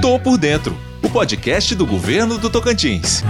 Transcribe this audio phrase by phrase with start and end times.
[0.00, 3.24] Tô por Dentro, o podcast do governo do Tocantins.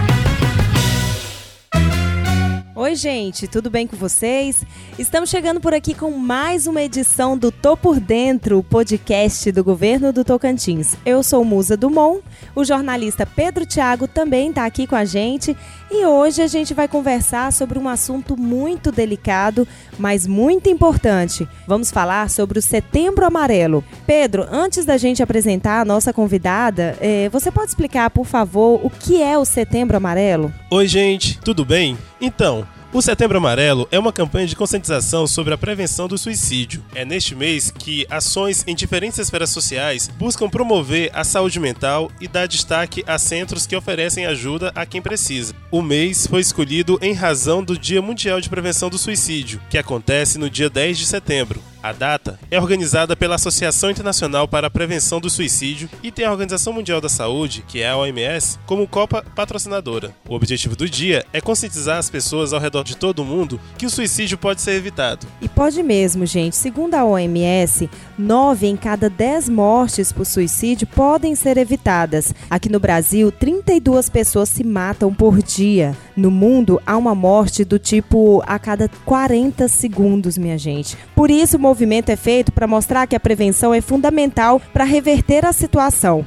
[2.81, 4.63] Oi, gente, tudo bem com vocês?
[4.97, 9.65] Estamos chegando por aqui com mais uma edição do Tô por Dentro, o podcast do
[9.65, 10.95] governo do Tocantins.
[11.05, 12.23] Eu sou Musa Dumont,
[12.55, 15.57] o jornalista Pedro Thiago também está aqui com a gente
[15.91, 19.67] e hoje a gente vai conversar sobre um assunto muito delicado,
[19.99, 21.49] mas muito importante.
[21.67, 23.83] Vamos falar sobre o Setembro Amarelo.
[24.07, 28.89] Pedro, antes da gente apresentar a nossa convidada, eh, você pode explicar, por favor, o
[28.89, 30.55] que é o Setembro Amarelo?
[30.71, 31.99] Oi, gente, tudo bem?
[32.21, 36.83] Então, o Setembro Amarelo é uma campanha de conscientização sobre a prevenção do suicídio.
[36.95, 42.27] É neste mês que ações em diferentes esferas sociais buscam promover a saúde mental e
[42.27, 45.55] dar destaque a centros que oferecem ajuda a quem precisa.
[45.71, 50.39] O mês foi escolhido em razão do Dia Mundial de Prevenção do Suicídio, que acontece
[50.39, 51.63] no dia 10 de setembro.
[51.89, 56.31] A data é organizada pela Associação Internacional para a Prevenção do Suicídio e tem a
[56.31, 60.15] Organização Mundial da Saúde, que é a OMS, como copa patrocinadora.
[60.29, 63.87] O objetivo do dia é conscientizar as pessoas ao redor de todo o mundo que
[63.87, 65.27] o suicídio pode ser evitado.
[65.41, 66.57] E pode mesmo, gente.
[66.57, 72.35] Segundo a OMS, 9 em cada 10 mortes por suicídio podem ser evitadas.
[72.51, 75.97] Aqui no Brasil, 32 pessoas se matam por dia.
[76.19, 80.99] No mundo, há uma morte do tipo a cada 40 segundos, minha gente.
[81.15, 85.47] Por isso, o movimento é feito para mostrar que a prevenção é fundamental para reverter
[85.47, 86.27] a situação.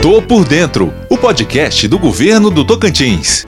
[0.00, 3.44] Tô por Dentro, o podcast do governo do Tocantins.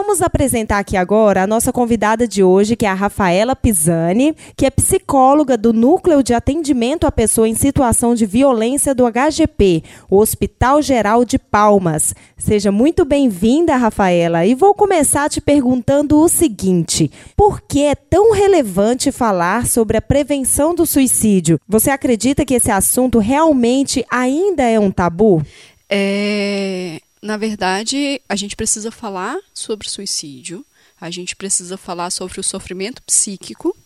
[0.00, 4.64] Vamos apresentar aqui agora a nossa convidada de hoje, que é a Rafaela Pisani, que
[4.64, 10.18] é psicóloga do Núcleo de Atendimento à Pessoa em Situação de Violência do HGP, o
[10.18, 12.14] Hospital Geral de Palmas.
[12.36, 14.46] Seja muito bem-vinda, Rafaela.
[14.46, 20.00] E vou começar te perguntando o seguinte: por que é tão relevante falar sobre a
[20.00, 21.58] prevenção do suicídio?
[21.68, 25.42] Você acredita que esse assunto realmente ainda é um tabu?
[25.90, 30.64] É, na verdade, a gente precisa falar sobre suicídio,
[31.00, 33.76] a gente precisa falar sobre o sofrimento psíquico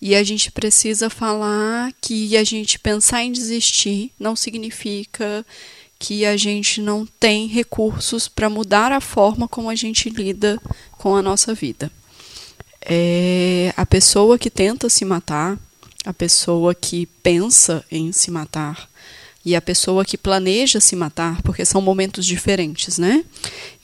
[0.00, 5.44] e a gente precisa falar que a gente pensar em desistir não significa
[5.98, 10.60] que a gente não tem recursos para mudar a forma como a gente lida
[10.92, 11.90] com a nossa vida.
[12.82, 15.58] É, a pessoa que tenta se matar,
[16.04, 18.88] a pessoa que pensa em se matar,
[19.46, 23.24] e a pessoa que planeja se matar, porque são momentos diferentes, né?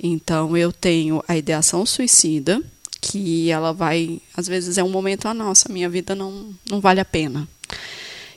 [0.02, 2.60] Então eu tenho a ideação suicida,
[3.00, 6.98] que ela vai, às vezes é um momento, ah, nossa, minha vida não, não vale
[6.98, 7.48] a pena.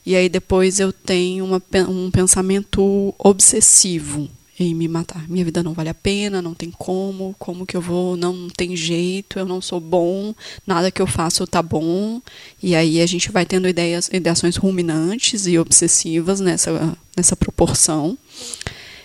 [0.05, 5.27] E aí depois eu tenho uma, um pensamento obsessivo, em me matar.
[5.27, 8.75] Minha vida não vale a pena, não tem como, como que eu vou, não tem
[8.75, 10.33] jeito, eu não sou bom,
[10.65, 12.21] nada que eu faço tá bom.
[12.61, 18.17] E aí a gente vai tendo ideias, ideações ruminantes e obsessivas nessa, nessa proporção.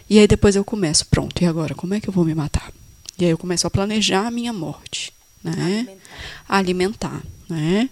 [0.09, 2.72] E aí depois eu começo, pronto, e agora, como é que eu vou me matar?
[3.19, 5.12] E aí eu começo a planejar a minha morte,
[5.43, 5.87] né?
[6.49, 7.91] Alimentar, alimentar né?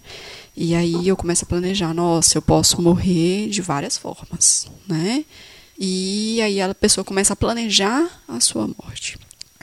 [0.57, 5.25] E aí eu começo a planejar, nossa, eu posso morrer de várias formas, né?
[5.79, 9.17] E aí a pessoa começa a planejar a sua morte.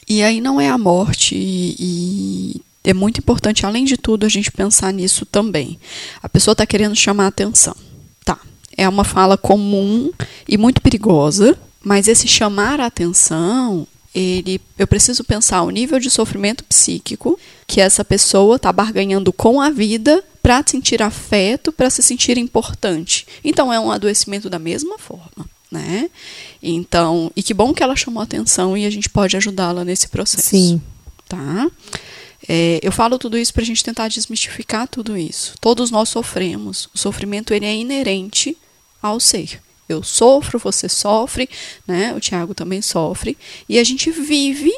[0.08, 4.52] E aí não é a morte e, é muito importante, além de tudo, a gente
[4.52, 5.80] pensar nisso também.
[6.22, 7.76] A pessoa está querendo chamar a atenção.
[8.24, 8.40] Tá.
[8.78, 10.12] É uma fala comum
[10.48, 16.12] e muito perigosa, mas esse chamar a atenção, ele, eu preciso pensar o nível de
[16.12, 22.04] sofrimento psíquico que essa pessoa está barganhando com a vida para sentir afeto, para se
[22.04, 23.26] sentir importante.
[23.44, 26.10] Então é um adoecimento da mesma forma né?
[26.64, 30.50] Então, e que bom que ela chamou atenção e a gente pode ajudá-la nesse processo.
[30.50, 30.82] Sim.
[31.28, 31.70] Tá?
[32.48, 35.56] É, eu falo tudo isso para a gente tentar desmistificar tudo isso.
[35.60, 36.88] Todos nós sofremos.
[36.94, 38.58] O sofrimento ele é inerente
[39.02, 39.62] ao ser.
[39.88, 41.48] Eu sofro, você sofre,
[41.88, 42.14] né?
[42.16, 43.38] O Tiago também sofre.
[43.70, 44.74] E a gente vive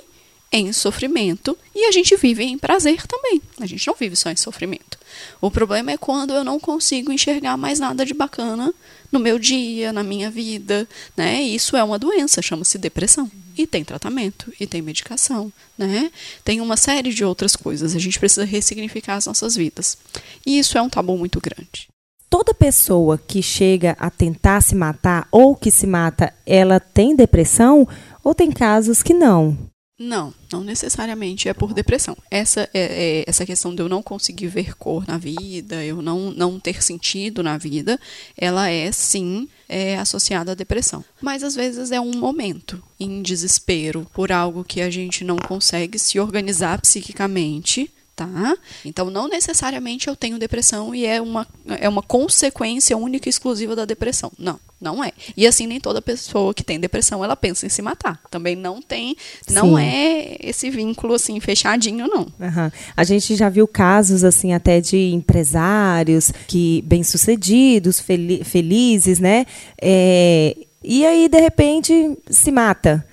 [0.52, 3.42] em sofrimento e a gente vive em prazer também.
[3.60, 4.98] A gente não vive só em sofrimento.
[5.42, 8.74] O problema é quando eu não consigo enxergar mais nada de bacana
[9.12, 11.42] no meu dia, na minha vida, né?
[11.42, 13.30] Isso é uma doença, chama-se depressão.
[13.58, 16.12] E tem tratamento, e tem medicação, né?
[16.44, 17.96] Tem uma série de outras coisas.
[17.96, 19.98] A gente precisa ressignificar as nossas vidas.
[20.46, 21.88] E isso é um tabu muito grande.
[22.30, 27.88] Toda pessoa que chega a tentar se matar ou que se mata, ela tem depressão
[28.24, 29.58] ou tem casos que não?
[30.00, 32.16] Não, não necessariamente é por depressão.
[32.30, 36.30] Essa é, é, essa questão de eu não conseguir ver cor na vida, eu não,
[36.32, 38.00] não ter sentido na vida,
[38.38, 41.04] ela é sim é, associada à depressão.
[41.20, 45.98] Mas às vezes é um momento em desespero por algo que a gente não consegue
[45.98, 48.58] se organizar psiquicamente tá?
[48.84, 51.48] Então, não necessariamente eu tenho depressão e é uma,
[51.80, 54.32] é uma consequência única e exclusiva da depressão.
[54.40, 55.12] Não, não é.
[55.38, 58.20] E assim, nem toda pessoa que tem depressão, ela pensa em se matar.
[58.32, 59.16] Também não tem,
[59.52, 59.84] não Sim.
[59.84, 62.22] é esse vínculo, assim, fechadinho, não.
[62.22, 62.72] Uhum.
[62.96, 69.46] A gente já viu casos, assim, até de empresários que, bem-sucedidos, fel felizes, né?
[69.80, 73.06] É, e aí, de repente, se mata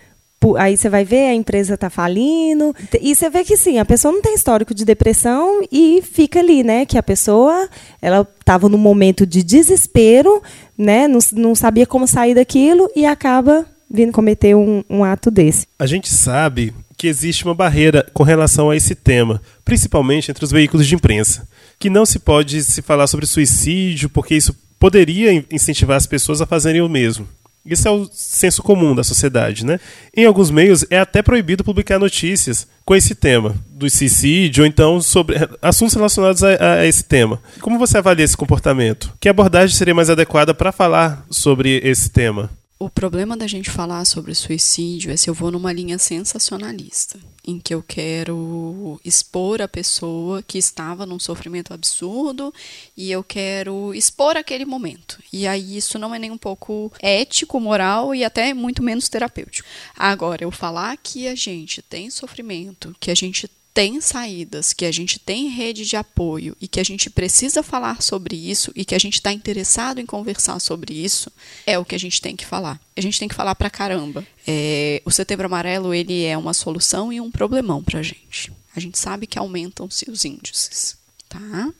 [0.57, 2.75] aí você vai ver a empresa está falindo.
[3.01, 6.63] E você vê que sim a pessoa não tem histórico de depressão e fica ali
[6.63, 6.85] né?
[6.85, 7.69] Que a pessoa
[8.01, 10.43] ela estava num momento de desespero
[10.77, 11.09] né?
[11.09, 15.67] Não, não sabia como sair daquilo e acaba vindo cometer um, um ato desse.
[15.79, 20.51] A gente sabe que existe uma barreira com relação a esse tema principalmente entre os
[20.51, 21.47] veículos de imprensa
[21.79, 26.47] que não se pode se falar sobre suicídio porque isso poderia incentivar as pessoas a
[26.47, 27.27] fazerem o mesmo
[27.65, 29.81] isso é o senso comum da sociedade, né?
[30.15, 35.01] Em alguns meios é até proibido publicar notícias com esse tema, do suicídio, ou então
[35.01, 37.41] sobre assuntos relacionados a, a esse tema.
[37.61, 39.13] Como você avalia esse comportamento?
[39.19, 42.51] Que abordagem seria mais adequada para falar sobre esse tema?
[42.77, 47.59] O problema da gente falar sobre suicídio é se eu vou numa linha sensacionalista, em
[47.59, 52.53] que eu quero expor a pessoa que estava num sofrimento absurdo
[52.97, 55.23] e eu quero expor aquele momento.
[55.33, 59.69] E aí isso não é nem um pouco ético, moral e até muito menos terapêutico.
[59.97, 64.93] Agora, eu falar que a gente tem sofrimento, que a gente tem saídas, que a
[64.93, 68.95] gente tem rede de apoio e que a gente precisa falar sobre isso e que
[68.95, 71.31] a gente está interessado em conversar sobre isso,
[71.67, 72.81] é o que a gente tem que falar.
[72.97, 74.25] A gente tem que falar pra caramba.
[74.47, 78.53] É, o Setembro Amarelo ele é uma solução e um problemão pra gente.
[78.77, 80.97] A gente sabe que aumentam-se os índices,
[81.29, 81.73] tá?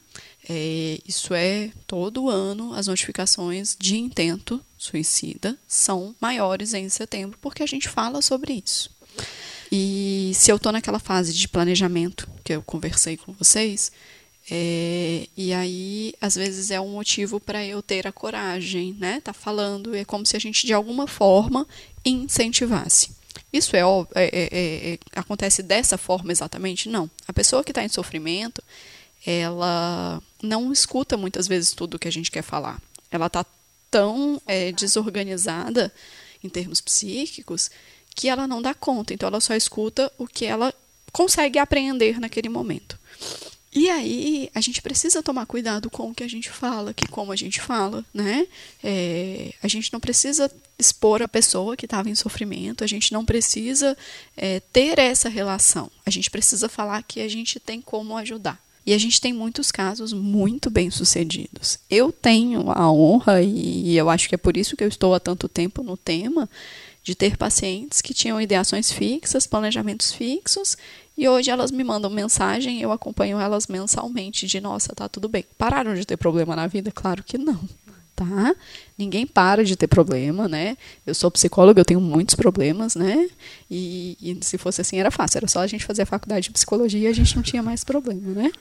[0.49, 7.63] É, isso é todo ano as notificações de intento suicida são maiores em setembro porque
[7.63, 8.93] a gente fala sobre isso.
[9.71, 13.91] E se eu estou naquela fase de planejamento que eu conversei com vocês,
[14.49, 19.19] é, e aí às vezes é um motivo para eu ter a coragem, né?
[19.21, 21.67] Tá falando, é como se a gente de alguma forma
[22.03, 23.09] incentivasse.
[23.51, 26.89] Isso é, é, é, é acontece dessa forma exatamente?
[26.89, 27.09] Não.
[27.27, 28.63] A pessoa que está em sofrimento,
[29.25, 32.81] ela não escuta muitas vezes tudo que a gente quer falar.
[33.09, 33.45] Ela está
[33.89, 35.91] tão é, desorganizada
[36.43, 37.71] em termos psíquicos
[38.15, 40.73] que ela não dá conta, então ela só escuta o que ela
[41.11, 42.97] consegue aprender naquele momento.
[43.75, 47.33] E aí a gente precisa tomar cuidado com o que a gente fala, que como
[47.33, 48.47] a gente fala, né?
[48.81, 53.25] É, a gente não precisa expor a pessoa que estava em sofrimento, a gente não
[53.25, 53.97] precisa
[54.37, 55.91] é, ter essa relação.
[56.05, 58.63] A gente precisa falar que a gente tem como ajudar.
[58.85, 61.79] E a gente tem muitos casos muito bem sucedidos.
[61.89, 65.19] Eu tenho a honra, e eu acho que é por isso que eu estou há
[65.19, 66.47] tanto tempo no tema,
[67.05, 70.75] de ter pacientes que tinham ideações fixas, planejamentos fixos,
[71.15, 75.45] e hoje elas me mandam mensagem, eu acompanho elas mensalmente de nossa, tá tudo bem.
[75.55, 76.91] Pararam de ter problema na vida?
[76.91, 77.59] Claro que não.
[78.15, 78.55] Tá?
[78.97, 80.77] Ninguém para de ter problema, né?
[81.05, 83.29] Eu sou psicóloga, eu tenho muitos problemas, né?
[83.69, 86.51] E, e se fosse assim era fácil, era só a gente fazer a faculdade de
[86.51, 88.51] psicologia e a gente não tinha mais problema, né?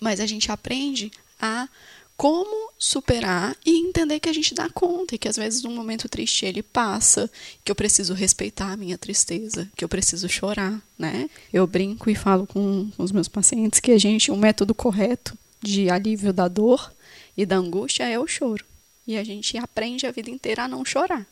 [0.00, 1.10] Mas a gente aprende
[1.40, 1.68] a
[2.16, 6.08] como superar e entender que a gente dá conta e que às vezes um momento
[6.08, 7.30] triste ele passa,
[7.64, 11.28] que eu preciso respeitar a minha tristeza, que eu preciso chorar, né?
[11.52, 15.90] Eu brinco e falo com os meus pacientes que a gente, o método correto de
[15.90, 16.92] alívio da dor
[17.36, 18.64] e da angústia é o choro.
[19.06, 21.26] E a gente aprende a vida inteira a não chorar.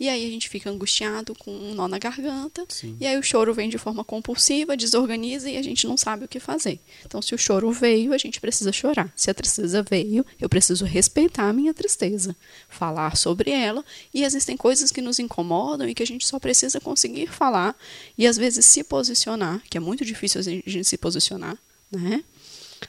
[0.00, 2.64] E aí a gente fica angustiado com um nó na garganta.
[2.68, 2.96] Sim.
[3.00, 6.28] E aí o choro vem de forma compulsiva, desorganiza e a gente não sabe o
[6.28, 6.78] que fazer.
[7.04, 9.12] Então, se o choro veio, a gente precisa chorar.
[9.16, 12.36] Se a tristeza veio, eu preciso respeitar a minha tristeza,
[12.68, 13.84] falar sobre ela.
[14.14, 17.76] E existem coisas que nos incomodam e que a gente só precisa conseguir falar
[18.16, 21.58] e às vezes se posicionar, que é muito difícil a gente se posicionar,
[21.90, 22.22] né?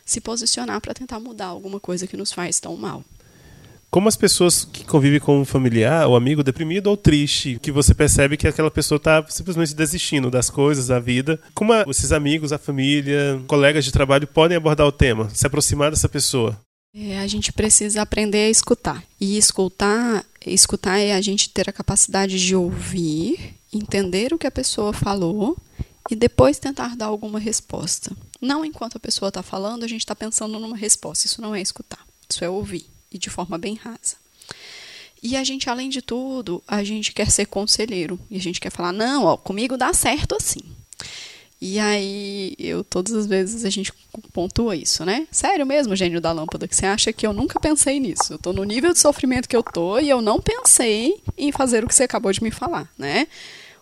[0.05, 3.03] Se posicionar para tentar mudar alguma coisa que nos faz tão mal
[3.89, 7.93] como as pessoas que convivem com um familiar ou amigo deprimido ou triste, que você
[7.93, 12.57] percebe que aquela pessoa está simplesmente desistindo das coisas, da vida, como esses amigos, a
[12.57, 16.59] família, colegas de trabalho podem abordar o tema, se aproximar dessa pessoa?
[16.95, 19.03] É, a gente precisa aprender a escutar.
[19.19, 24.51] E escutar, escutar é a gente ter a capacidade de ouvir, entender o que a
[24.51, 25.55] pessoa falou
[26.09, 28.11] e depois tentar dar alguma resposta.
[28.41, 31.27] Não enquanto a pessoa está falando, a gente está pensando numa resposta.
[31.27, 31.99] Isso não é escutar.
[32.27, 34.17] Isso é ouvir e de forma bem rasa.
[35.21, 38.19] E a gente, além de tudo, a gente quer ser conselheiro.
[38.29, 40.61] E a gente quer falar, não, ó, comigo dá certo assim.
[41.61, 43.91] E aí, eu todas as vezes a gente
[44.31, 45.27] pontua isso, né?
[45.29, 48.31] Sério mesmo, gênio da lâmpada, que você acha que eu nunca pensei nisso.
[48.31, 51.83] Eu tô no nível de sofrimento que eu tô e eu não pensei em fazer
[51.83, 53.27] o que você acabou de me falar, né?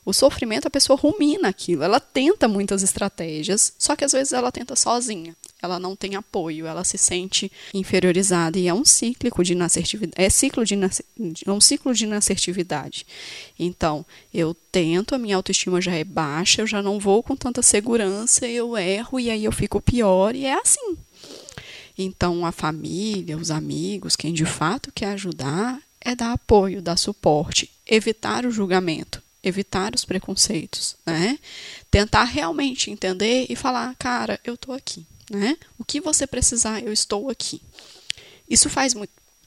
[0.04, 4.52] O sofrimento, a pessoa rumina aquilo, ela tenta muitas estratégias, só que às vezes ela
[4.52, 5.36] tenta sozinha.
[5.68, 10.30] Ela não tem apoio, ela se sente inferiorizada e é um ciclo de inassertividade, é
[10.30, 10.76] ciclo de
[11.46, 13.06] é um ciclo de inassertividade.
[13.60, 17.62] Então, eu tento, a minha autoestima já é baixa, eu já não vou com tanta
[17.62, 20.98] segurança, eu erro e aí eu fico pior e é assim.
[21.98, 27.70] Então, a família, os amigos, quem de fato quer ajudar, é dar apoio, dar suporte,
[27.86, 31.40] evitar o julgamento, evitar os preconceitos, né?
[31.90, 35.58] Tentar realmente entender e falar, cara, eu estou aqui, né?
[35.78, 37.62] O que você precisar, eu estou aqui.
[38.50, 38.96] Isso faz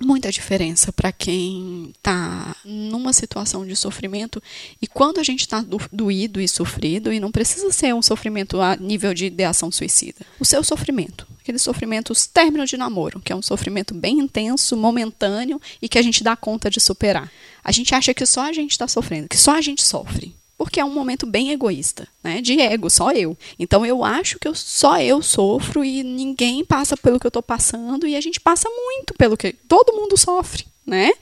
[0.01, 4.43] muita diferença para quem está numa situação de sofrimento
[4.81, 8.77] e quando a gente está doído e sofrido e não precisa ser um sofrimento a
[8.77, 13.43] nível de ideação suicida o seu sofrimento aqueles sofrimentos término de namoro que é um
[13.43, 17.31] sofrimento bem intenso momentâneo e que a gente dá conta de superar
[17.63, 20.79] a gente acha que só a gente está sofrendo que só a gente sofre porque
[20.79, 22.43] é um momento bem egoísta, né?
[22.43, 23.35] De ego, só eu.
[23.59, 27.43] Então eu acho que eu, só eu sofro e ninguém passa pelo que eu estou
[27.43, 31.13] passando e a gente passa muito pelo que todo mundo sofre, né?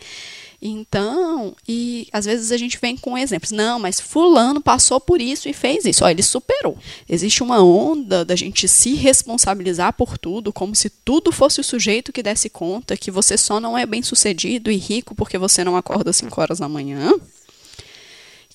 [0.61, 3.53] Então, e às vezes a gente vem com exemplos.
[3.53, 6.05] Não, mas fulano passou por isso e fez isso.
[6.05, 6.77] Ó, ele superou.
[7.09, 12.13] Existe uma onda da gente se responsabilizar por tudo, como se tudo fosse o sujeito
[12.13, 15.77] que desse conta, que você só não é bem sucedido e rico porque você não
[15.77, 17.15] acorda às 5 horas da manhã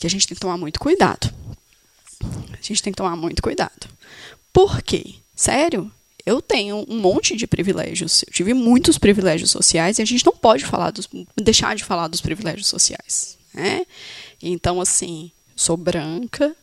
[0.03, 1.33] que a gente tem que tomar muito cuidado.
[2.21, 3.87] A gente tem que tomar muito cuidado.
[4.51, 5.15] Por quê?
[5.33, 5.89] Sério?
[6.25, 8.21] Eu tenho um monte de privilégios.
[8.27, 11.07] Eu tive muitos privilégios sociais e a gente não pode falar dos,
[11.37, 13.37] deixar de falar dos privilégios sociais.
[13.53, 13.85] Né?
[14.41, 16.53] Então, assim, sou branca,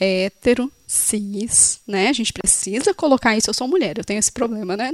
[0.00, 2.08] hétero, cis, né?
[2.08, 3.48] A gente precisa colocar isso.
[3.48, 4.90] Eu sou mulher, eu tenho esse problema, né?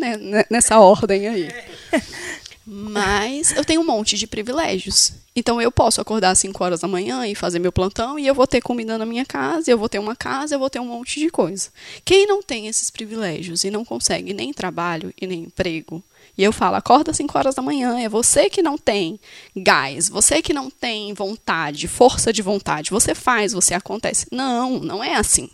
[0.51, 1.49] Nessa ordem aí.
[2.67, 5.13] Mas eu tenho um monte de privilégios.
[5.37, 8.35] Então eu posso acordar às 5 horas da manhã e fazer meu plantão e eu
[8.35, 10.87] vou ter comida na minha casa, eu vou ter uma casa, eu vou ter um
[10.87, 11.71] monte de coisa.
[12.05, 16.03] Quem não tem esses privilégios e não consegue nem trabalho e nem emprego,
[16.37, 19.21] e eu falo, acorda às 5 horas da manhã, é você que não tem
[19.57, 24.27] gás, você que não tem vontade, força de vontade, você faz, você acontece.
[24.33, 25.49] Não, não é assim.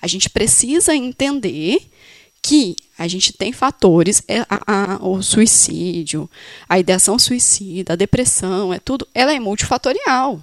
[0.00, 1.90] A gente precisa entender
[2.42, 6.28] que a gente tem fatores, é, a, a, o suicídio,
[6.68, 10.40] a ideação suicida, a depressão, é tudo, ela é multifatorial.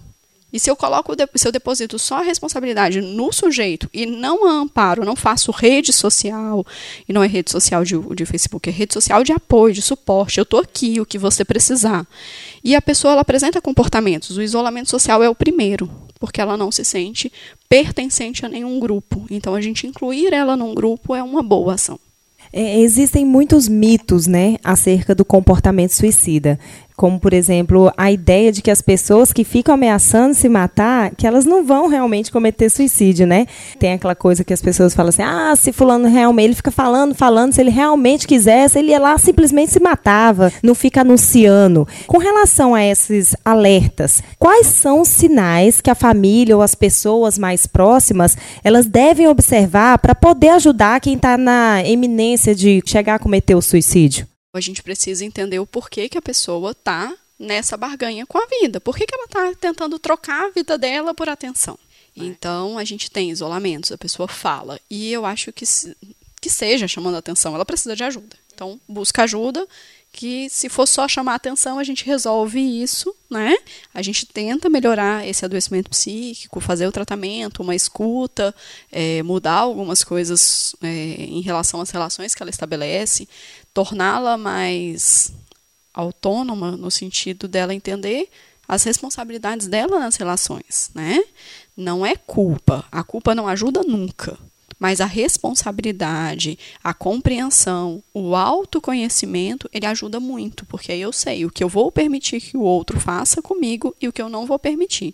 [0.51, 5.05] E se eu coloco, se eu deposito só a responsabilidade no sujeito e não amparo,
[5.05, 6.65] não faço rede social,
[7.07, 10.39] e não é rede social de, de Facebook, é rede social de apoio, de suporte,
[10.39, 12.07] eu estou aqui, o que você precisar.
[12.63, 16.71] E a pessoa ela apresenta comportamentos, o isolamento social é o primeiro, porque ela não
[16.71, 17.31] se sente
[17.67, 19.25] pertencente a nenhum grupo.
[19.29, 21.99] Então a gente incluir ela num grupo é uma boa ação.
[22.51, 26.59] É, existem muitos mitos né, acerca do comportamento suicida
[26.99, 31.25] como por exemplo a ideia de que as pessoas que ficam ameaçando se matar, que
[31.25, 33.45] elas não vão realmente cometer suicídio, né?
[33.79, 37.15] Tem aquela coisa que as pessoas falam assim: "Ah, se fulano realmente ele fica falando,
[37.15, 41.87] falando, se ele realmente quisesse, ele ia lá simplesmente se matava, não fica anunciando".
[42.05, 47.37] Com relação a esses alertas, quais são os sinais que a família ou as pessoas
[47.37, 53.19] mais próximas, elas devem observar para poder ajudar quem está na eminência de chegar a
[53.19, 54.27] cometer o suicídio?
[54.53, 58.81] A gente precisa entender o porquê que a pessoa está nessa barganha com a vida.
[58.81, 61.77] Por que, que ela está tentando trocar a vida dela por atenção?
[62.15, 64.79] Então, a gente tem isolamentos, a pessoa fala.
[64.89, 65.65] E eu acho que,
[66.41, 68.35] que seja chamando atenção, ela precisa de ajuda.
[68.53, 69.65] Então, busca ajuda,
[70.11, 73.55] que se for só chamar atenção, a gente resolve isso, né?
[73.93, 78.53] A gente tenta melhorar esse adoecimento psíquico, fazer o tratamento, uma escuta,
[78.91, 83.29] é, mudar algumas coisas é, em relação às relações que ela estabelece
[83.73, 85.31] torná-la mais
[85.93, 88.29] autônoma no sentido dela entender
[88.67, 91.23] as responsabilidades dela nas relações, né?
[91.75, 92.85] Não é culpa.
[92.91, 94.37] A culpa não ajuda nunca.
[94.79, 101.51] Mas a responsabilidade, a compreensão, o autoconhecimento, ele ajuda muito, porque aí eu sei o
[101.51, 104.57] que eu vou permitir que o outro faça comigo e o que eu não vou
[104.57, 105.13] permitir.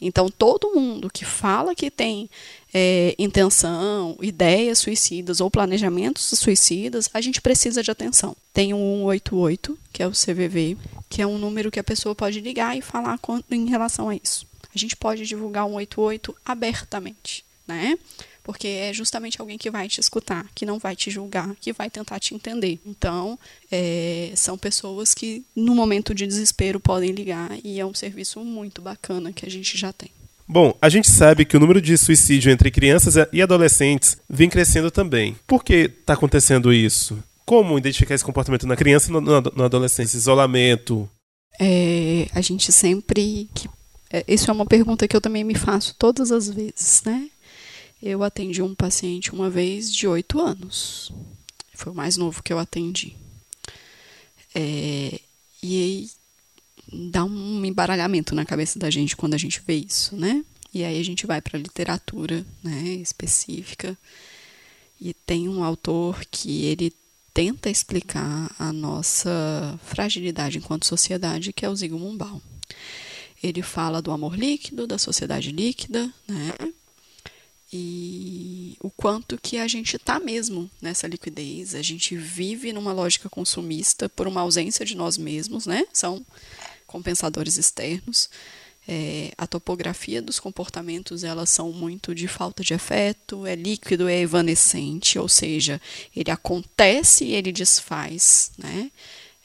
[0.00, 2.30] Então, todo mundo que fala que tem
[2.72, 8.36] é, intenção, ideias suicidas ou planejamentos suicidas, a gente precisa de atenção.
[8.52, 10.76] Tem o 188, que é o CVV,
[11.08, 14.14] que é um número que a pessoa pode ligar e falar com, em relação a
[14.14, 14.46] isso.
[14.74, 17.98] A gente pode divulgar o 188 abertamente, né?
[18.46, 21.90] Porque é justamente alguém que vai te escutar, que não vai te julgar, que vai
[21.90, 22.78] tentar te entender.
[22.86, 23.36] Então,
[23.72, 28.80] é, são pessoas que, no momento de desespero, podem ligar e é um serviço muito
[28.80, 30.12] bacana que a gente já tem.
[30.46, 34.92] Bom, a gente sabe que o número de suicídio entre crianças e adolescentes vem crescendo
[34.92, 35.34] também.
[35.44, 37.18] Por que está acontecendo isso?
[37.44, 40.16] Como identificar esse comportamento na criança e na adolescência?
[40.16, 41.10] Isolamento?
[41.58, 43.68] É, a gente sempre que
[44.12, 47.28] é, isso é uma pergunta que eu também me faço todas as vezes, né?
[48.08, 51.10] Eu atendi um paciente uma vez de oito anos.
[51.74, 53.16] Foi o mais novo que eu atendi.
[54.54, 55.18] É,
[55.60, 56.10] e aí
[57.10, 60.44] dá um embaralhamento na cabeça da gente quando a gente vê isso, né?
[60.72, 63.98] E aí a gente vai para a literatura né, específica
[65.00, 66.94] e tem um autor que ele
[67.34, 72.40] tenta explicar a nossa fragilidade enquanto sociedade, que é o Zygmunt Baum.
[73.42, 76.52] Ele fala do amor líquido, da sociedade líquida, né?
[77.72, 83.28] E o quanto que a gente está mesmo nessa liquidez, a gente vive numa lógica
[83.28, 85.84] consumista por uma ausência de nós mesmos, né?
[85.92, 86.24] São
[86.86, 88.30] compensadores externos.
[88.88, 94.20] É, a topografia dos comportamentos elas são muito de falta de afeto, é líquido, é
[94.20, 95.80] evanescente, ou seja,
[96.14, 98.92] ele acontece e ele desfaz, né?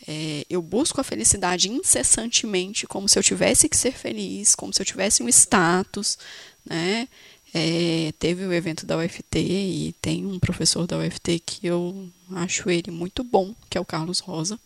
[0.07, 4.79] É, eu busco a felicidade incessantemente, como se eu tivesse que ser feliz, como se
[4.81, 6.19] eu tivesse um status,
[6.63, 7.07] né?
[7.53, 12.69] É, teve o evento da UFT e tem um professor da UFT que eu acho
[12.69, 14.59] ele muito bom, que é o Carlos Rosa.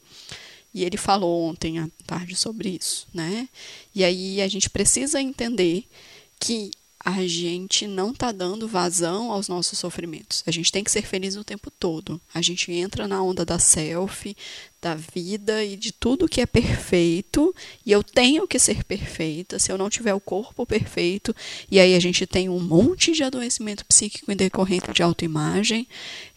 [0.73, 3.47] E ele falou ontem à tarde sobre isso, né?
[3.93, 5.85] E aí a gente precisa entender
[6.39, 6.69] que
[7.05, 10.41] a gente não está dando vazão aos nossos sofrimentos.
[10.47, 12.19] A gente tem que ser feliz o tempo todo.
[12.33, 14.35] A gente entra na onda da selfie,
[14.81, 17.53] da vida e de tudo que é perfeito,
[17.85, 21.35] e eu tenho que ser perfeita se eu não tiver o corpo perfeito.
[21.69, 25.87] E aí a gente tem um monte de adoecimento psíquico em decorrente de autoimagem.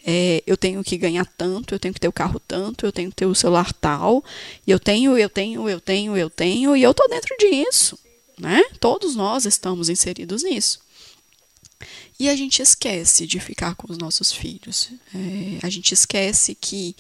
[0.05, 3.09] É, eu tenho que ganhar tanto, eu tenho que ter o carro tanto, eu tenho
[3.09, 4.23] que ter o celular tal,
[4.67, 7.99] e eu tenho, eu tenho, eu tenho, eu tenho, e eu tô dentro disso.
[8.39, 8.63] Né?
[8.81, 10.81] Todos nós estamos inseridos nisso.
[12.19, 14.91] E a gente esquece de ficar com os nossos filhos.
[15.15, 16.97] É, a gente esquece que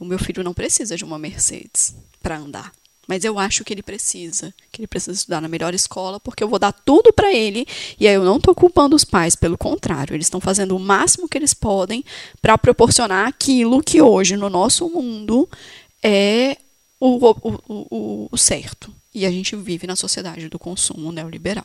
[0.00, 2.72] o meu filho não precisa de uma Mercedes para andar.
[3.06, 6.48] Mas eu acho que ele precisa, que ele precisa estudar na melhor escola, porque eu
[6.48, 7.64] vou dar tudo para ele.
[8.00, 11.28] E aí eu não estou culpando os pais, pelo contrário, eles estão fazendo o máximo
[11.28, 12.04] que eles podem
[12.42, 15.48] para proporcionar aquilo que hoje no nosso mundo
[16.02, 16.56] é
[16.98, 18.92] o, o, o, o certo.
[19.16, 21.64] E a gente vive na sociedade do consumo neoliberal.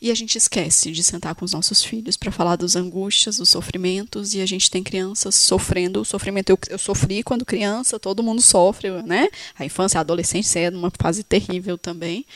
[0.00, 3.48] E a gente esquece de sentar com os nossos filhos para falar das angústias, dos
[3.48, 6.50] sofrimentos, e a gente tem crianças sofrendo o sofrimento.
[6.50, 9.28] Eu, eu, sofri quando criança, todo mundo sofre, né?
[9.56, 12.26] A infância, a adolescência é uma fase terrível também.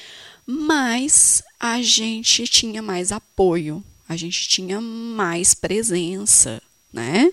[0.47, 7.33] Mas a gente tinha mais apoio, a gente tinha mais presença, né?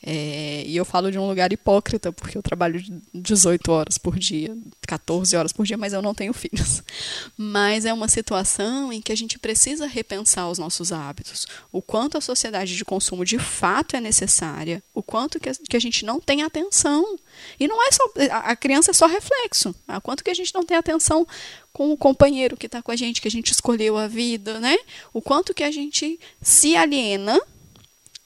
[0.00, 2.80] É, e eu falo de um lugar hipócrita, porque eu trabalho
[3.12, 4.56] 18 horas por dia,
[4.86, 6.82] 14 horas por dia, mas eu não tenho filhos.
[7.36, 12.16] Mas é uma situação em que a gente precisa repensar os nossos hábitos, o quanto
[12.16, 16.04] a sociedade de consumo de fato é necessária, o quanto que a, que a gente
[16.04, 17.18] não tem atenção.
[17.58, 18.02] E não é só.
[18.30, 19.74] A criança é só reflexo.
[19.88, 21.26] O quanto que a gente não tem atenção
[21.72, 24.76] com o companheiro que está com a gente, que a gente escolheu a vida, né?
[25.12, 27.40] O quanto que a gente se aliena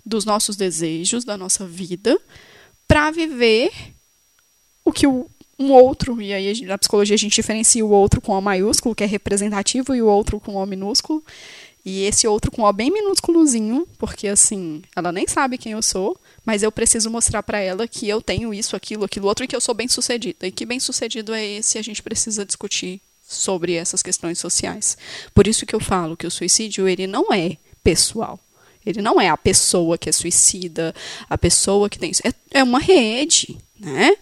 [0.04, 2.18] dos nossos desejos, da nossa vida,
[2.86, 3.70] para viver
[4.84, 8.40] o que um outro, e aí na psicologia a gente diferencia o outro com O
[8.40, 11.24] maiúsculo, que é representativo, e o outro com O minúsculo.
[11.84, 16.16] E esse outro com O bem minúsculozinho, porque assim, ela nem sabe quem eu sou,
[16.44, 19.56] mas eu preciso mostrar para ela que eu tenho isso, aquilo, aquilo outro e que
[19.56, 20.46] eu sou bem-sucedida.
[20.46, 24.96] E que bem-sucedido é esse, a gente precisa discutir sobre essas questões sociais.
[25.34, 28.38] Por isso que eu falo que o suicídio ele não é pessoal.
[28.84, 30.94] Ele não é a pessoa que é suicida,
[31.28, 32.10] a pessoa que tem.
[32.24, 34.16] É, é uma rede, né?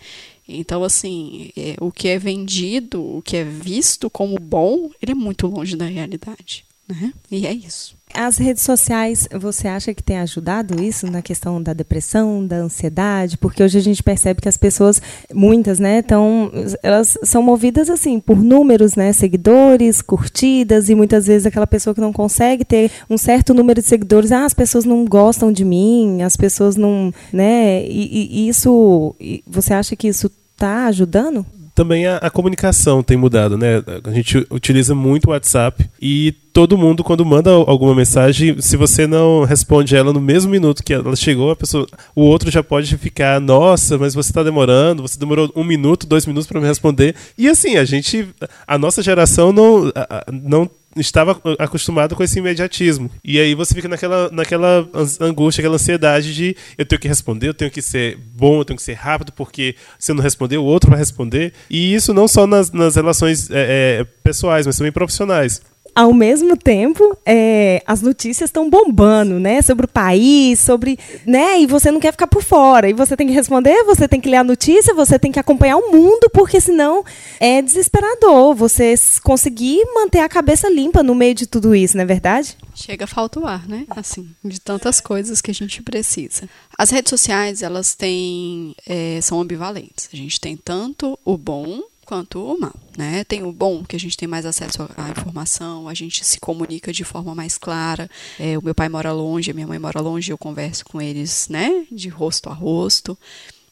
[0.47, 5.15] Então, assim, é, o que é vendido, o que é visto como bom, ele é
[5.15, 6.65] muito longe da realidade.
[6.89, 7.13] Né?
[7.31, 7.97] E é isso.
[8.15, 13.39] As redes sociais, você acha que tem ajudado isso na questão da depressão, da ansiedade?
[13.39, 15.01] Porque hoje a gente percebe que as pessoas,
[15.33, 16.51] muitas, né, estão,
[16.83, 22.01] elas são movidas assim por números, né, seguidores, curtidas e muitas vezes aquela pessoa que
[22.01, 26.23] não consegue ter um certo número de seguidores, ah, as pessoas não gostam de mim,
[26.23, 27.85] as pessoas não, né?
[27.85, 29.15] E, e isso,
[29.47, 31.47] você acha que isso está ajudando?
[31.75, 33.83] Também a, a, comunicação tem mudado, né?
[34.05, 39.07] A gente utiliza muito o WhatsApp e todo mundo, quando manda alguma mensagem, se você
[39.07, 42.97] não responde ela no mesmo minuto que ela chegou, a pessoa, o outro já pode
[42.99, 47.15] ficar, nossa, mas você está demorando, você demorou um minuto, dois minutos para me responder.
[47.39, 48.29] E assim, a gente,
[48.67, 49.93] a nossa geração não,
[50.31, 53.11] não estava acostumado com esse imediatismo.
[53.25, 54.89] E aí você fica naquela, naquela
[55.21, 58.77] angústia, aquela ansiedade de eu tenho que responder, eu tenho que ser bom, eu tenho
[58.77, 61.53] que ser rápido, porque se eu não responder, o outro vai responder.
[61.69, 65.63] E isso não só nas, nas relações é, é, pessoais, mas também profissionais
[66.01, 69.61] ao mesmo tempo, é, as notícias estão bombando, né?
[69.61, 70.99] Sobre o país, sobre.
[71.27, 71.61] né?
[71.61, 72.89] E você não quer ficar por fora.
[72.89, 75.77] E você tem que responder, você tem que ler a notícia, você tem que acompanhar
[75.77, 77.05] o mundo, porque senão
[77.39, 82.07] é desesperador você conseguir manter a cabeça limpa no meio de tudo isso, não é
[82.07, 82.57] verdade?
[82.75, 83.85] Chega falta o ar, né?
[83.91, 86.49] Assim, de tantas coisas que a gente precisa.
[86.79, 88.75] As redes sociais, elas têm.
[88.87, 90.09] É, são ambivalentes.
[90.11, 93.23] A gente tem tanto o bom quanto o mal, né?
[93.23, 96.93] Tem o bom, que a gente tem mais acesso à informação, a gente se comunica
[96.93, 98.11] de forma mais clara.
[98.37, 101.47] É, o meu pai mora longe, a minha mãe mora longe, eu converso com eles,
[101.49, 101.87] né?
[101.89, 103.17] De rosto a rosto.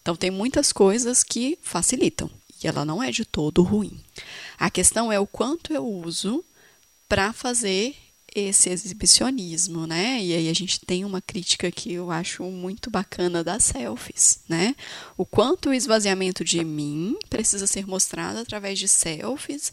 [0.01, 2.31] Então tem muitas coisas que facilitam
[2.63, 3.99] e ela não é de todo ruim.
[4.57, 6.45] A questão é o quanto eu uso
[7.09, 7.97] para fazer
[8.35, 10.23] esse exibicionismo, né?
[10.23, 14.75] E aí a gente tem uma crítica que eu acho muito bacana das selfies, né?
[15.17, 19.73] O quanto o esvaziamento de mim precisa ser mostrado através de selfies.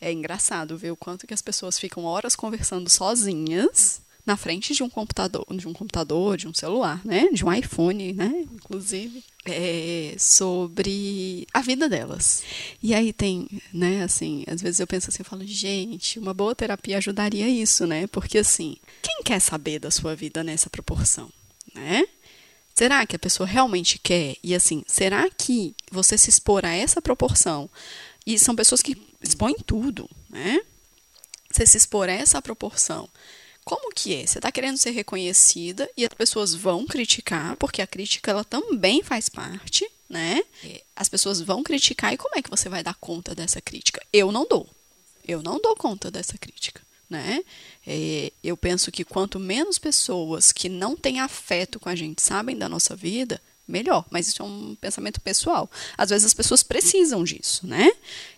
[0.00, 4.82] É engraçado ver o quanto que as pessoas ficam horas conversando sozinhas na frente de
[4.82, 7.28] um computador, de um computador, de um celular, né?
[7.32, 8.44] De um iPhone, né?
[8.52, 12.42] Inclusive, é, sobre a vida delas.
[12.82, 14.02] E aí tem, né?
[14.02, 18.08] Assim, às vezes eu penso assim, eu falo, gente, uma boa terapia ajudaria isso, né?
[18.08, 21.30] Porque assim, quem quer saber da sua vida nessa proporção,
[21.72, 22.04] né?
[22.74, 24.36] Será que a pessoa realmente quer?
[24.42, 27.70] E assim, será que você se expor a essa proporção?
[28.26, 30.60] E são pessoas que expõem tudo, né?
[31.48, 33.08] Você se expor a essa proporção
[33.66, 34.24] como que é?
[34.24, 39.02] Você está querendo ser reconhecida e as pessoas vão criticar, porque a crítica ela também
[39.02, 40.40] faz parte, né?
[40.94, 44.00] As pessoas vão criticar e como é que você vai dar conta dessa crítica?
[44.12, 44.68] Eu não dou.
[45.26, 47.42] Eu não dou conta dessa crítica, né?
[47.84, 52.56] É, eu penso que quanto menos pessoas que não têm afeto com a gente sabem
[52.56, 54.04] da nossa vida, melhor.
[54.10, 55.70] Mas isso é um pensamento pessoal.
[55.96, 57.90] Às vezes as pessoas precisam disso, né?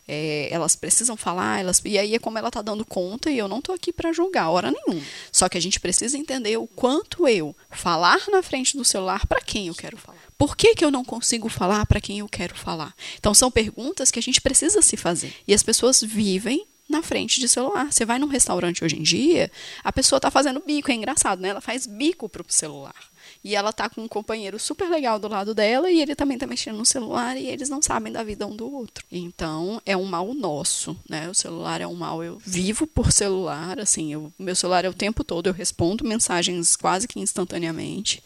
[0.07, 3.47] É, elas precisam falar, elas, e aí é como ela está dando conta, e eu
[3.47, 5.05] não estou aqui para julgar, hora nenhuma.
[5.31, 9.41] Só que a gente precisa entender o quanto eu falar na frente do celular para
[9.41, 10.19] quem eu quero falar.
[10.39, 12.95] Por que, que eu não consigo falar para quem eu quero falar?
[13.19, 15.35] Então são perguntas que a gente precisa se fazer.
[15.47, 17.93] E as pessoas vivem na frente de celular.
[17.93, 19.51] Você vai num restaurante hoje em dia,
[19.85, 21.51] a pessoa está fazendo bico, é engraçado, né?
[21.51, 22.95] Ela faz bico para o celular.
[23.43, 26.47] E ela tá com um companheiro super legal do lado dela e ele também tá
[26.47, 29.05] mexendo no celular e eles não sabem da vida um do outro.
[29.11, 31.29] Então, é um mal nosso, né?
[31.29, 32.23] O celular é um mal.
[32.23, 36.77] Eu vivo por celular, assim, o meu celular é o tempo todo, eu respondo mensagens
[36.77, 38.23] quase que instantaneamente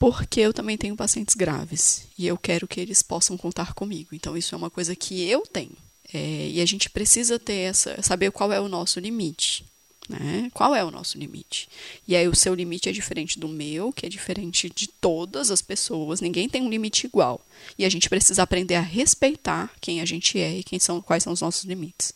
[0.00, 4.14] porque eu também tenho pacientes graves e eu quero que eles possam contar comigo.
[4.14, 5.76] Então, isso é uma coisa que eu tenho.
[6.12, 9.64] É, e a gente precisa ter essa, saber qual é o nosso limite.
[10.10, 10.50] Né?
[10.52, 11.68] Qual é o nosso limite?
[12.06, 15.62] E aí o seu limite é diferente do meu, que é diferente de todas as
[15.62, 16.20] pessoas.
[16.20, 17.40] Ninguém tem um limite igual.
[17.78, 21.22] E a gente precisa aprender a respeitar quem a gente é e quem são, quais
[21.22, 22.12] são os nossos limites.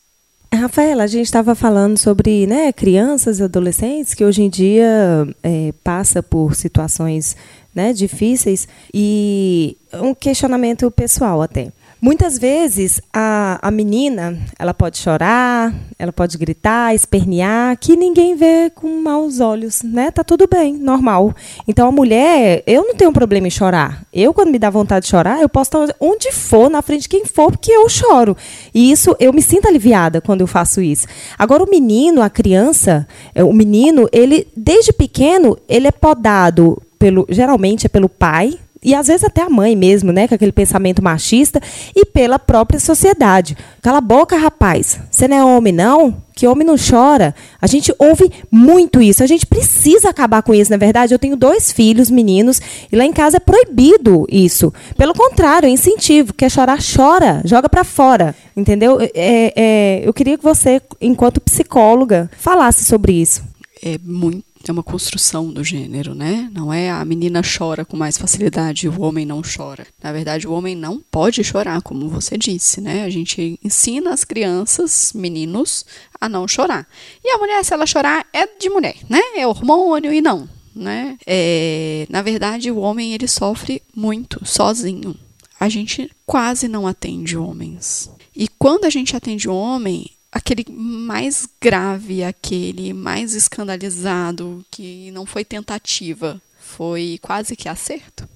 [0.52, 5.72] Rafaela, a gente estava falando sobre né, crianças e adolescentes que hoje em dia é,
[5.82, 7.36] passa por situações
[7.74, 11.72] né, difíceis e um questionamento pessoal até.
[12.04, 18.68] Muitas vezes a, a menina ela pode chorar, ela pode gritar, espernear, que ninguém vê
[18.74, 20.10] com maus olhos, né?
[20.10, 21.34] Tá tudo bem, normal.
[21.66, 24.04] Então a mulher, eu não tenho problema em chorar.
[24.12, 27.08] Eu quando me dá vontade de chorar, eu posso estar onde for, na frente de
[27.08, 28.36] quem for, porque eu choro.
[28.74, 31.06] E isso eu me sinto aliviada quando eu faço isso.
[31.38, 37.26] Agora o menino, a criança, é, o menino, ele desde pequeno ele é podado pelo,
[37.30, 41.02] geralmente é pelo pai, e às vezes até a mãe mesmo, né, com aquele pensamento
[41.02, 41.60] machista,
[41.96, 43.56] e pela própria sociedade.
[43.80, 45.00] Cala a boca, rapaz.
[45.10, 46.22] Você não é homem, não?
[46.34, 47.34] Que homem não chora.
[47.60, 49.22] A gente ouve muito isso.
[49.22, 51.14] A gente precisa acabar com isso, na verdade.
[51.14, 54.72] Eu tenho dois filhos, meninos, e lá em casa é proibido isso.
[54.96, 56.34] Pelo contrário, é incentivo.
[56.34, 57.40] Quer chorar, chora.
[57.44, 58.34] Joga para fora.
[58.56, 59.00] Entendeu?
[59.00, 63.42] É, é, eu queria que você, enquanto psicóloga, falasse sobre isso.
[63.82, 66.50] É muito é uma construção do gênero, né?
[66.52, 69.86] Não é a menina chora com mais facilidade e o homem não chora.
[70.02, 73.04] Na verdade, o homem não pode chorar, como você disse, né?
[73.04, 75.84] A gente ensina as crianças, meninos,
[76.20, 76.86] a não chorar.
[77.22, 79.20] E a mulher, se ela chorar, é de mulher, né?
[79.36, 81.16] É hormônio e não, né?
[81.26, 85.16] É, na verdade, o homem ele sofre muito sozinho.
[85.58, 88.10] A gente quase não atende homens.
[88.34, 95.44] E quando a gente atende homem, aquele mais grave, aquele mais escandalizado, que não foi
[95.44, 98.28] tentativa, foi quase que acerto.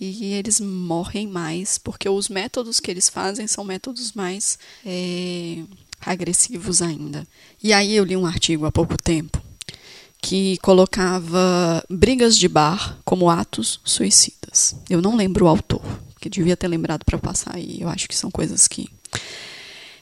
[0.00, 5.62] E eles morrem mais, porque os métodos que eles fazem são métodos mais é,
[6.00, 7.26] agressivos ainda.
[7.62, 9.42] E aí eu li um artigo há pouco tempo
[10.22, 14.74] que colocava brigas de bar como atos suicidas.
[14.88, 15.82] Eu não lembro o autor,
[16.18, 17.78] que devia ter lembrado para passar aí.
[17.80, 18.88] Eu acho que são coisas que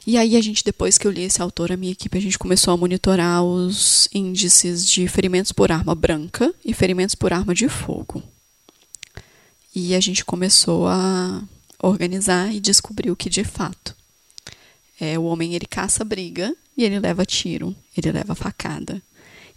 [0.09, 2.39] E aí a gente, depois que eu li esse autor, a minha equipe, a gente
[2.39, 7.69] começou a monitorar os índices de ferimentos por arma branca e ferimentos por arma de
[7.69, 8.23] fogo.
[9.75, 11.43] E a gente começou a
[11.83, 13.95] organizar e descobriu que de fato
[14.99, 19.03] é, o homem ele caça briga e ele leva tiro, ele leva facada.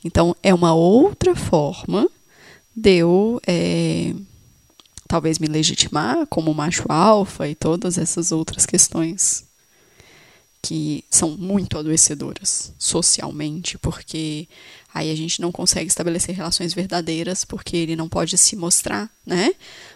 [0.04, 2.10] Então é uma outra forma
[2.76, 4.14] de eu é,
[5.08, 9.50] talvez me legitimar como macho alfa e todas essas outras questões
[10.62, 14.47] que são muito adoecedoras socialmente, porque
[14.93, 19.54] aí a gente não consegue estabelecer relações verdadeiras, porque ele não pode se mostrar, né?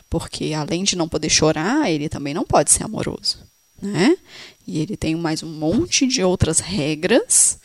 [0.10, 3.40] Porque além de não poder chorar, ele também não pode ser amoroso,
[3.82, 4.18] né?
[4.66, 7.60] E ele tem mais um monte de outras regras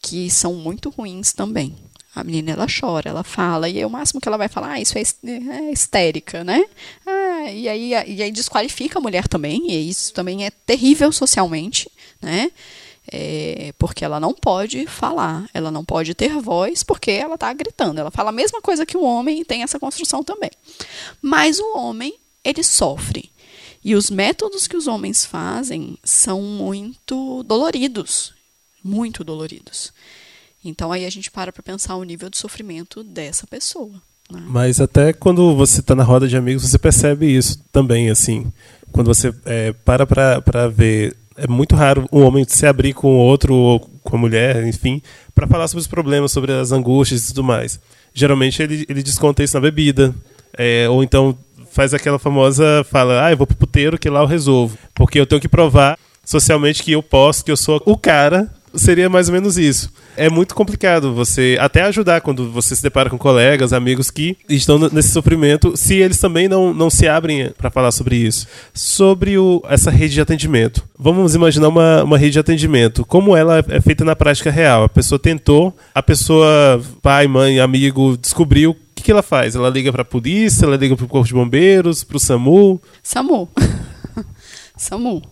[0.00, 1.76] que são muito ruins também.
[2.14, 4.80] A menina ela chora, ela fala, e aí, o máximo que ela vai falar, ah,
[4.80, 6.64] isso é, é histérica, né?
[7.06, 7.17] Ah,
[7.52, 12.50] e, aí, e aí desqualifica a mulher também, e isso também é terrível socialmente, né?
[13.10, 18.00] É, porque ela não pode falar, ela não pode ter voz, porque ela está gritando.
[18.00, 20.50] Ela fala a mesma coisa que o homem e tem essa construção também.
[21.22, 23.32] Mas o homem, ele sofre.
[23.82, 28.34] E os métodos que os homens fazem são muito doloridos.
[28.84, 29.92] Muito doloridos.
[30.62, 34.02] Então aí a gente para para pensar o nível de sofrimento dessa pessoa.
[34.30, 38.52] Mas até quando você está na roda de amigos, você percebe isso também, assim.
[38.92, 43.18] Quando você é, para para ver é muito raro um homem se abrir com o
[43.18, 45.00] outro ou com a mulher, enfim,
[45.34, 47.78] para falar sobre os problemas, sobre as angústias e tudo mais.
[48.12, 50.12] Geralmente ele, ele desconta isso na bebida,
[50.56, 51.38] é, ou então
[51.70, 55.26] faz aquela famosa fala, ah, eu vou pro puteiro que lá eu resolvo, porque eu
[55.26, 59.34] tenho que provar socialmente que eu posso, que eu sou o cara seria mais ou
[59.34, 59.92] menos isso.
[60.16, 64.78] É muito complicado você até ajudar quando você se depara com colegas, amigos que estão
[64.90, 68.46] nesse sofrimento, se eles também não, não se abrem para falar sobre isso.
[68.72, 70.84] Sobre o, essa rede de atendimento.
[70.98, 73.04] Vamos imaginar uma, uma rede de atendimento.
[73.04, 74.84] Como ela é feita na prática real?
[74.84, 78.70] A pessoa tentou, a pessoa, pai, mãe, amigo, descobriu.
[78.70, 79.54] O que, que ela faz?
[79.54, 82.80] Ela liga para a polícia, ela liga para o Corpo de Bombeiros, para o SAMU?
[83.02, 83.48] SAMU.
[84.76, 85.22] SAMU.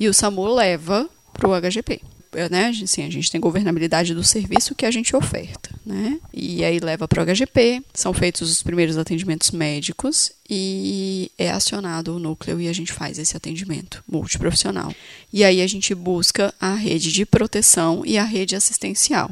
[0.00, 2.13] E o SAMU leva para o HGP
[2.50, 6.18] né, assim, a gente tem governabilidade do serviço que a gente oferta, né?
[6.32, 12.14] E aí leva para o HGP, são feitos os primeiros atendimentos médicos e é acionado
[12.14, 14.92] o núcleo e a gente faz esse atendimento multiprofissional.
[15.32, 19.30] E aí a gente busca a rede de proteção e a rede assistencial.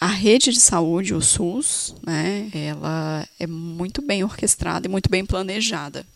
[0.00, 5.26] A rede de saúde, o SUS, né, ela é muito bem orquestrada e muito bem
[5.26, 6.06] planejada.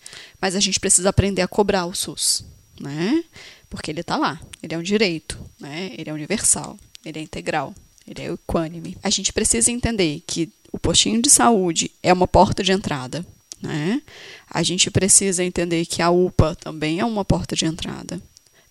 [0.40, 2.44] Mas a gente precisa aprender a cobrar o SUS,
[2.80, 3.24] né?
[3.72, 5.92] Porque ele está lá, ele é um direito, né?
[5.96, 7.74] ele é universal, ele é integral,
[8.06, 8.98] ele é equânime.
[9.02, 13.26] A gente precisa entender que o postinho de saúde é uma porta de entrada.
[13.62, 14.02] Né?
[14.50, 18.20] A gente precisa entender que a UPA também é uma porta de entrada.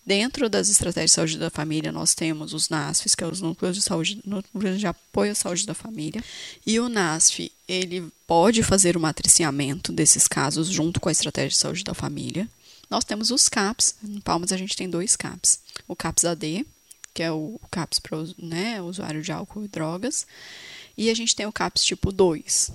[0.06, 3.74] Dentro das estratégias de saúde da família, nós temos os NASFs, que é os núcleos
[3.74, 6.22] de saúde, núcleos de apoio à saúde da família,
[6.64, 11.56] e o NASF, ele pode fazer o matriciamento desses casos junto com a estratégia de
[11.56, 12.48] saúde da família.
[12.92, 15.60] Nós temos os CAPs, em Palmas a gente tem dois CAPs.
[15.88, 16.66] O CAPS AD,
[17.14, 20.26] que é o CAPS para né, usuário de álcool e drogas,
[20.94, 22.70] e a gente tem o CAPS tipo 2.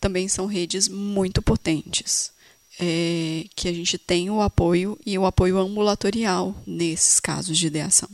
[0.00, 2.32] Também são redes muito potentes,
[2.80, 8.10] é, que a gente tem o apoio e o apoio ambulatorial nesses casos de ideação.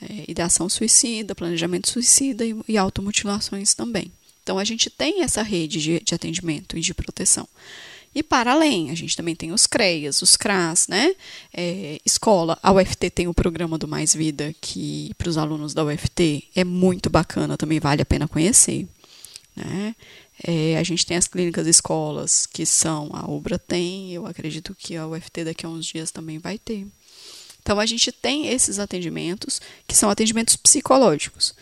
[0.00, 4.10] É, ideação suicida, planejamento suicida e, e automutilações também.
[4.42, 7.46] Então, a gente tem essa rede de, de atendimento e de proteção.
[8.14, 11.14] E para além, a gente também tem os CREAS, os CRAS, né?
[11.52, 15.84] É, escola, a UFT tem o programa do Mais Vida, que para os alunos da
[15.84, 18.88] UFT é muito bacana, também vale a pena conhecer.
[19.54, 19.94] Né?
[20.42, 24.96] É, a gente tem as clínicas escolas, que são, a Ubra tem, eu acredito que
[24.96, 26.86] a UFT daqui a uns dias também vai ter.
[27.60, 31.54] Então a gente tem esses atendimentos, que são atendimentos psicológicos.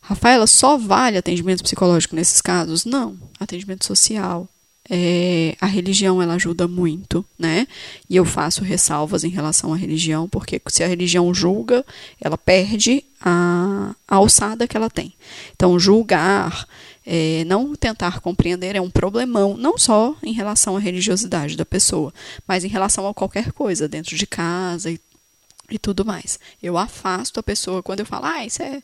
[0.00, 2.84] Rafaela, só vale atendimento psicológico nesses casos?
[2.84, 3.16] Não.
[3.38, 4.48] Atendimento social,
[4.90, 7.66] é, a religião ela ajuda muito, né?
[8.10, 11.84] E eu faço ressalvas em relação à religião, porque se a religião julga,
[12.20, 15.14] ela perde a, a alçada que ela tem.
[15.54, 16.66] Então, julgar,
[17.06, 22.12] é, não tentar compreender é um problemão, não só em relação à religiosidade da pessoa,
[22.46, 25.00] mas em relação a qualquer coisa dentro de casa e,
[25.70, 26.40] e tudo mais.
[26.60, 28.82] Eu afasto a pessoa quando eu falo, ah, isso é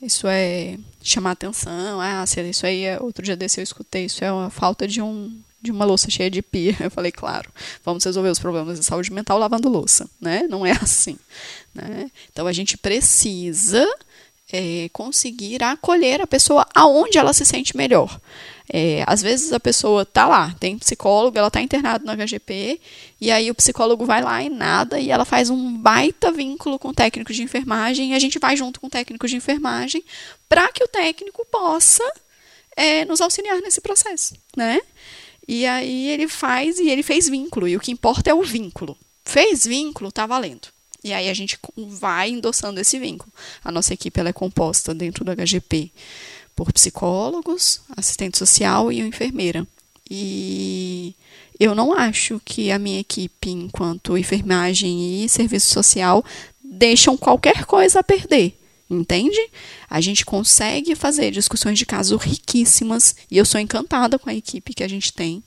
[0.00, 2.00] isso é chamar atenção.
[2.00, 5.40] Ah, isso aí é outro dia desse eu escutei, isso é uma falta de um
[5.60, 6.76] de uma louça cheia de pia.
[6.80, 7.50] Eu falei, claro,
[7.84, 10.46] vamos resolver os problemas de saúde mental lavando louça, né?
[10.48, 11.18] Não é assim,
[11.74, 12.10] né?
[12.30, 13.84] Então a gente precisa
[14.52, 18.20] é, conseguir acolher a pessoa aonde ela se sente melhor.
[18.68, 22.80] É, às vezes a pessoa tá lá, tem psicólogo, ela tá internada no HGP,
[23.20, 26.88] e aí o psicólogo vai lá e nada, e ela faz um baita vínculo com
[26.88, 30.04] o técnico de enfermagem, e a gente vai junto com o técnico de enfermagem
[30.48, 32.04] para que o técnico possa
[32.76, 34.80] é, nos auxiliar nesse processo, né?
[35.46, 38.98] E aí ele faz e ele fez vínculo, e o que importa é o vínculo.
[39.24, 40.75] Fez vínculo, tá valendo.
[41.06, 43.32] E aí a gente vai endossando esse vínculo.
[43.64, 45.92] A nossa equipe ela é composta dentro do HGP
[46.56, 49.64] por psicólogos, assistente social e enfermeira.
[50.10, 51.14] E
[51.60, 56.24] eu não acho que a minha equipe, enquanto enfermagem e serviço social,
[56.60, 58.58] deixam qualquer coisa a perder.
[58.90, 59.38] Entende?
[59.88, 64.74] A gente consegue fazer discussões de caso riquíssimas e eu sou encantada com a equipe
[64.74, 65.40] que a gente tem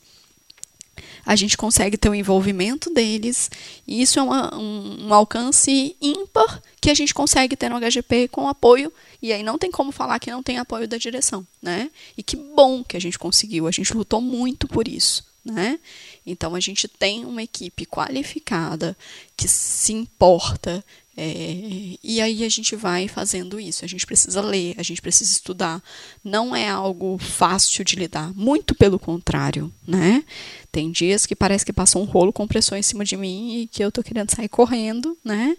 [1.29, 3.51] a gente consegue ter o envolvimento deles,
[3.85, 8.29] e isso é uma, um, um, alcance ímpar que a gente consegue ter no HGP
[8.29, 11.91] com apoio, e aí não tem como falar que não tem apoio da direção, né?
[12.17, 15.79] E que bom que a gente conseguiu, a gente lutou muito por isso, né?
[16.25, 18.97] Então a gente tem uma equipe qualificada
[19.37, 20.83] que se importa,
[21.21, 23.83] é, e aí a gente vai fazendo isso.
[23.83, 25.83] A gente precisa ler, a gente precisa estudar.
[26.23, 30.23] Não é algo fácil de lidar, muito pelo contrário, né?
[30.71, 33.83] Tem dias que parece que passou um rolo compressor em cima de mim e que
[33.83, 35.57] eu tô querendo sair correndo, né?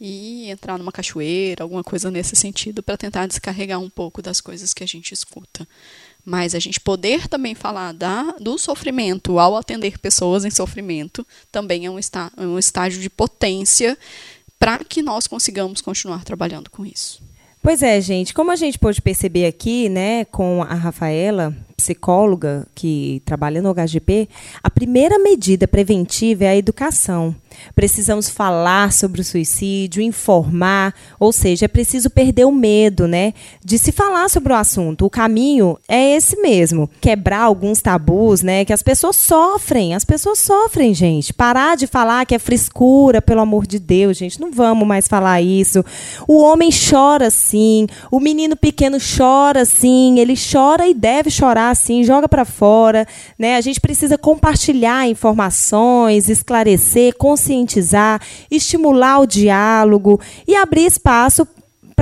[0.00, 4.72] E entrar numa cachoeira, alguma coisa nesse sentido, para tentar descarregar um pouco das coisas
[4.72, 5.68] que a gente escuta.
[6.24, 11.84] Mas a gente poder também falar da, do sofrimento ao atender pessoas em sofrimento também
[11.84, 13.98] é um, está, um estágio de potência
[14.62, 17.20] para que nós consigamos continuar trabalhando com isso.
[17.60, 23.20] Pois é, gente, como a gente pôde perceber aqui, né, com a Rafaela, psicóloga que
[23.24, 24.28] trabalha no HGP,
[24.62, 27.34] a primeira medida preventiva é a educação.
[27.74, 33.78] Precisamos falar sobre o suicídio, informar, ou seja, é preciso perder o medo, né, de
[33.78, 35.04] se falar sobre o assunto.
[35.04, 40.38] O caminho é esse mesmo, quebrar alguns tabus, né, que as pessoas sofrem, as pessoas
[40.38, 41.32] sofrem, gente.
[41.32, 45.40] Parar de falar que é frescura, pelo amor de Deus, gente, não vamos mais falar
[45.40, 45.84] isso.
[46.26, 52.04] O homem chora sim, o menino pequeno chora sim, ele chora e deve chorar assim,
[52.04, 53.06] joga para fora,
[53.38, 53.56] né?
[53.56, 61.46] A gente precisa compartilhar informações, esclarecer, conscientizar, estimular o diálogo e abrir espaço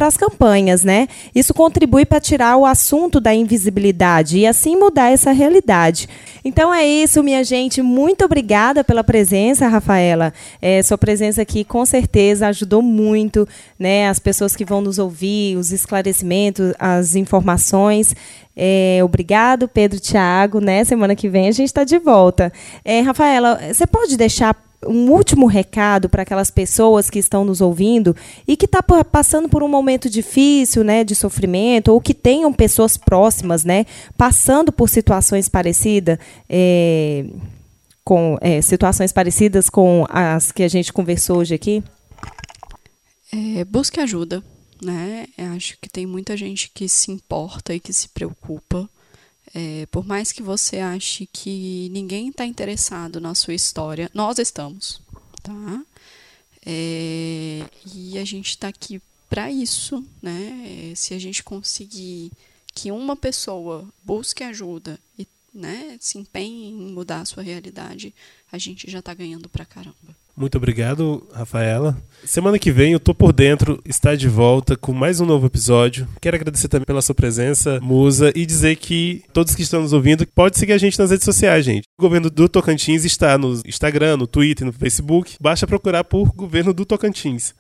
[0.01, 1.09] para as campanhas, né?
[1.35, 6.09] Isso contribui para tirar o assunto da invisibilidade e assim mudar essa realidade.
[6.43, 7.83] Então é isso, minha gente.
[7.83, 10.33] Muito obrigada pela presença, Rafaela.
[10.63, 13.47] É, sua presença aqui com certeza ajudou muito,
[13.79, 14.09] né?
[14.09, 18.17] As pessoas que vão nos ouvir, os esclarecimentos, as informações.
[18.57, 20.63] É, obrigado, Pedro Tiago.
[20.63, 20.83] Né?
[20.83, 22.51] Semana que vem a gente está de volta.
[22.83, 28.17] É, Rafaela, você pode deixar um último recado para aquelas pessoas que estão nos ouvindo
[28.47, 32.53] e que estão tá passando por um momento difícil, né, de sofrimento, ou que tenham
[32.53, 33.85] pessoas próximas, né,
[34.17, 37.27] passando por situações parecidas, é,
[38.03, 41.83] com é, situações parecidas com as que a gente conversou hoje aqui?
[43.33, 44.43] É, busque ajuda,
[44.83, 45.27] né?
[45.39, 48.89] Eu acho que tem muita gente que se importa e que se preocupa.
[49.55, 55.01] É, por mais que você ache que ninguém está interessado na sua história, nós estamos,
[55.43, 55.85] tá?
[56.65, 60.93] É, e a gente está aqui para isso, né?
[60.95, 62.31] Se a gente conseguir
[62.75, 68.15] que uma pessoa busque ajuda e né, se empenhe em mudar a sua realidade,
[68.51, 70.17] a gente já está ganhando pra caramba.
[70.41, 71.95] Muito obrigado, Rafaela.
[72.25, 76.09] Semana que vem eu tô por dentro, está de volta com mais um novo episódio.
[76.19, 80.27] Quero agradecer também pela sua presença, Musa, e dizer que todos que estão nos ouvindo
[80.35, 81.83] pode seguir a gente nas redes sociais, gente.
[81.99, 85.37] O governo do Tocantins está no Instagram, no Twitter, no Facebook.
[85.39, 87.55] Basta procurar por Governo do Tocantins.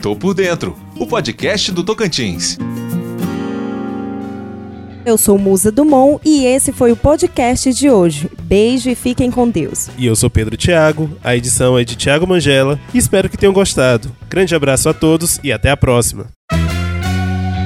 [0.00, 2.58] Tô por dentro, o podcast do Tocantins.
[5.04, 8.30] Eu sou Musa Dumont e esse foi o podcast de hoje.
[8.42, 9.88] Beijo e fiquem com Deus.
[9.96, 13.52] E eu sou Pedro Thiago, a edição é de Thiago Mangela e espero que tenham
[13.52, 14.14] gostado.
[14.28, 16.26] Grande abraço a todos e até a próxima.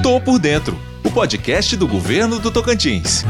[0.01, 3.25] Tô por dentro, o podcast do governo do Tocantins.